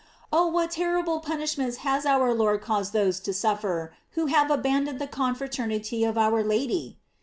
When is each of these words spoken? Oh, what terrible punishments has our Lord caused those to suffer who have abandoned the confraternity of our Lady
Oh, 0.33 0.47
what 0.47 0.71
terrible 0.71 1.19
punishments 1.19 1.77
has 1.85 2.07
our 2.07 2.33
Lord 2.33 2.59
caused 2.61 2.91
those 2.91 3.19
to 3.19 3.35
suffer 3.35 3.93
who 4.13 4.25
have 4.25 4.49
abandoned 4.49 4.97
the 4.97 5.05
confraternity 5.05 6.03
of 6.05 6.17
our 6.17 6.41
Lady 6.41 6.97